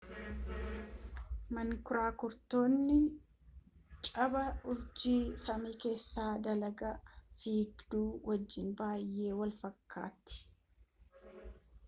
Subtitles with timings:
[1.57, 2.77] mankuraakurittiin
[4.15, 6.91] cabaa urjii samii keessa dalga
[7.43, 10.41] fiigduu wajjin baay'ee walfakkaatti